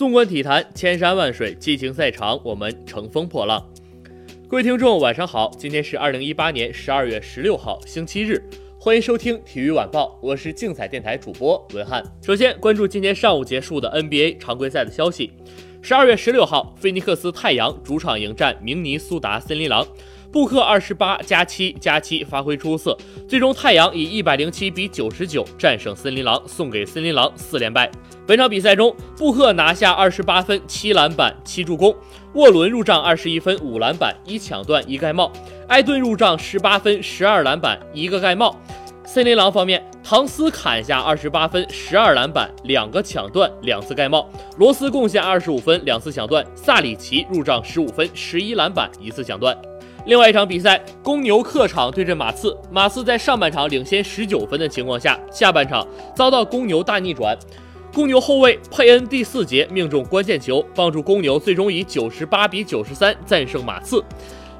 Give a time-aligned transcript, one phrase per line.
[0.00, 3.62] 纵观体坛，千山万水，激情赛场，我们乘风破浪。
[4.48, 8.42] 各位听众，晚上好，今天是二零一八年十二月十六号，星期日，
[8.78, 12.02] 欢迎收听体育晚报，我是竞彩电台主播文翰。
[12.22, 15.32] 首先关注今天上午结束的 NBA 常规赛的消息。
[15.82, 19.86] 十二月十六号，菲尼克斯太阳主场迎战明尼苏达森林狼。
[20.32, 22.96] 布克二十八加七加七发挥出色，
[23.28, 27.90] 最终太阳以一百零七比九十九战胜森林狼，送给森林狼四连败。
[28.26, 31.92] 本场比赛中，布克拿下二十八分、七篮板、七助攻；
[32.34, 35.32] 沃伦入账二十一分、五篮板、一抢断、一盖帽；
[35.66, 38.54] 艾顿入账十八分、十二篮板、一个盖帽。
[39.04, 44.20] 森林狼方面，唐斯砍下二十八分、十二篮板、两个抢断、两次盖帽；
[44.56, 49.56] 罗斯贡献二十五分、两次抢断；萨里奇入账十五分、十一篮板、一次抢断。
[50.06, 52.56] 另外一场比赛，公牛客场对阵马刺。
[52.70, 57.36] 马刺在上半场领先十九分的情况下，下半场遭到公牛大逆转。
[57.92, 64.02] 公牛后卫佩恩第四节命中关键球，帮助公牛最终以九十八比九十三战胜马刺。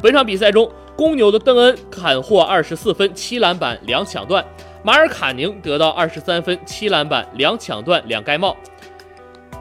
[0.00, 4.42] 本场比赛中，公牛的邓恩砍获二十四分、七篮板、两抢断；
[4.82, 8.56] 马尔卡宁得到二十三分、七篮板、两抢断、两盖帽。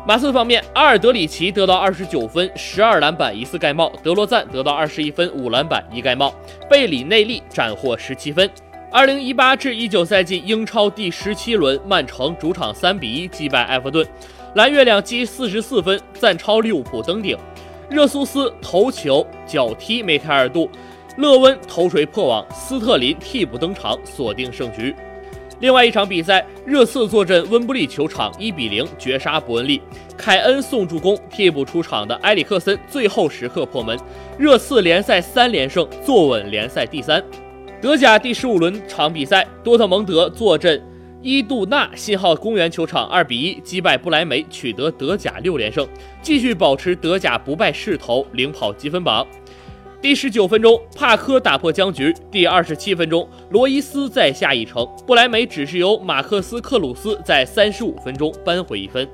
[0.07, 6.29] 马刺方面，阿尔德里奇得到二十九分、十二篮板、一次盖帽；德罗赞得到二十一分、五篮板、一盖帽；
[6.69, 8.47] 贝里内利斩获十七分。
[8.91, 14.07] 二零一八至一九赛季英超第十七轮，曼城主场三比一击败埃弗顿，
[14.53, 17.35] 蓝月亮积四十四分，暂超利物浦登顶。
[17.89, 20.69] 热苏斯头球脚踢梅开二度，
[21.17, 24.95] 勒温头锤破网，斯特林替补登场锁定胜局。
[25.65, 29.81] 另外一场比赛，热刺坐镇温布利球场，一比零绝杀伯恩利。
[30.15, 33.97] 凯恩送助攻，替补出场的埃里克森最后时刻破门。
[34.37, 37.19] 热刺联赛三连胜，坐稳联赛第三。
[37.81, 40.79] 德甲第十五轮场比赛，多特蒙德坐镇
[41.19, 45.87] 伊杜纳信号公园球场，二比一击败不莱梅，取得德甲六连胜，
[46.21, 49.25] 继续保持德甲不败势头，领跑积分榜。
[50.05, 52.13] 第十九分钟，帕科打破僵局。
[52.29, 59.09] 第二十七分钟，罗伊斯再下一城，不莱梅只是由马克斯克鲁斯在三十五分钟扳回一分。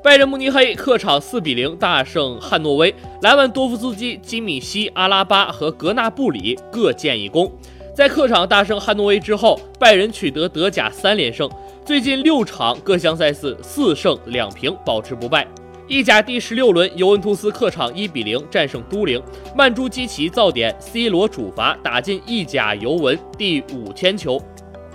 [0.00, 7.50] 拜仁慕尼黑客场四比零大胜汉诺威，莱万多夫斯基、基米希、阿拉巴和格纳布里各建一功。
[7.92, 11.50] 在客场大胜汉诺威之后，拜仁取得德甲三连胜，
[11.84, 15.44] 最近六场各项赛事四胜两平，保持不败。
[15.88, 19.20] 意甲第十六轮，尤文图斯客场一比零战胜都灵，
[19.54, 24.40] 曼朱基奇造点，C 罗主罚打进意甲尤文第五千球，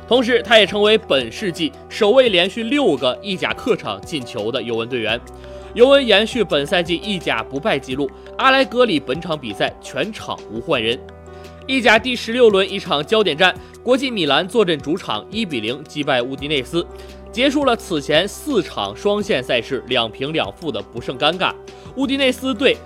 [0.08, 5.20] 同时他也成为本世纪首位连续六个意甲客场进球的尤文队员。
[5.74, 10.98] 尤文延续本赛季意甲不败纪录，阿莱格里本场比赛全场无换人。
[11.68, 16.86] 意甲第十六轮一场焦点战，国际米兰坐镇主场一比零击败乌迪内斯。
[17.30, 21.54] 结束了此前四场双线赛事两平两负的不胜尴尬。
[21.98, 22.78] 乌迪内斯对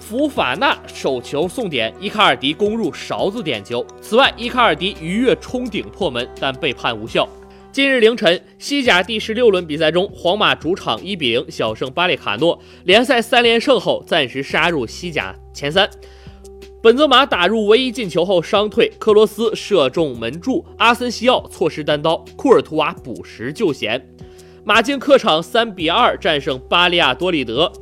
[0.00, 3.86] 福法纳手球送点，伊卡尔迪攻入勺子点球。
[4.00, 7.28] 此外，伊卡尔迪鱼跃冲顶破门，但被判无效。
[7.72, 15.86] 今日凌晨，西甲第十六轮比赛中，皇马主场一比零小胜巴列卡诺，联赛三连胜后暂时杀入西甲前三。
[16.84, 24.06] 本泽马打入唯一进球后伤退，克罗斯射中门柱，阿森西奥错失单刀，库尔图瓦补时救险。
[24.64, 27.72] 马竞客场三比二战胜巴利亚多利德，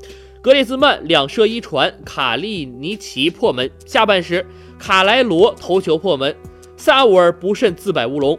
[0.41, 3.69] 格列兹曼两射一传，卡利尼奇破门。
[3.85, 4.47] 下半时，
[4.79, 6.33] 卡莱罗头球破门，
[6.77, 8.39] 萨乌尔不慎自摆乌龙。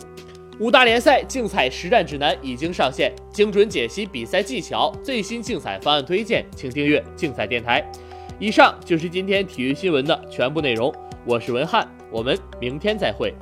[0.59, 7.85] 五大联赛竞彩实战指南已经上线，精准解析比赛技巧，最新竞彩方案推荐，请订阅竞彩电台。
[8.39, 13.33] 以上就是今天体育新闻的全部内容，我是文翰，我们明天再会。